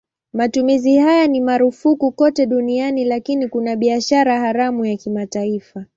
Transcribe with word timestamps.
Matumizi 0.33 0.97
haya 0.97 1.27
ni 1.27 1.41
marufuku 1.41 2.11
kote 2.11 2.45
duniani 2.45 3.05
lakini 3.05 3.47
kuna 3.47 3.75
biashara 3.75 4.39
haramu 4.39 4.85
ya 4.85 4.97
kimataifa. 4.97 5.85